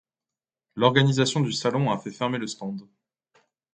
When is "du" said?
1.41-1.51